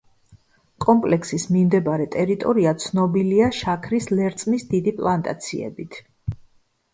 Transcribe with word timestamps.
კომპლექსის 0.83 1.43
მიმდებარე 1.55 2.07
ტერიტორია 2.15 2.71
ცნობილია 2.85 3.51
შაქრის 3.59 4.09
ლერწმის 4.21 4.67
დიდი 4.73 4.95
პლანტაციებით. 5.03 6.01